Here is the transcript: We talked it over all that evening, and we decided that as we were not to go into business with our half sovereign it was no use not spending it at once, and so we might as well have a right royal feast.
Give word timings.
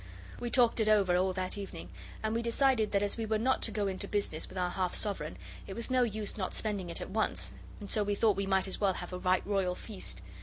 We 0.39 0.49
talked 0.49 0.79
it 0.79 0.87
over 0.87 1.15
all 1.15 1.31
that 1.33 1.59
evening, 1.59 1.91
and 2.23 2.33
we 2.33 2.41
decided 2.41 2.91
that 2.91 3.03
as 3.03 3.17
we 3.17 3.25
were 3.27 3.37
not 3.37 3.61
to 3.61 3.71
go 3.71 3.85
into 3.85 4.07
business 4.07 4.49
with 4.49 4.57
our 4.57 4.71
half 4.71 4.95
sovereign 4.95 5.37
it 5.67 5.75
was 5.75 5.91
no 5.91 6.01
use 6.01 6.37
not 6.37 6.55
spending 6.55 6.89
it 6.89 7.01
at 7.01 7.11
once, 7.11 7.53
and 7.79 7.87
so 7.91 8.01
we 8.01 8.47
might 8.47 8.67
as 8.67 8.81
well 8.81 8.93
have 8.93 9.13
a 9.13 9.19
right 9.19 9.45
royal 9.45 9.75
feast. 9.75 10.23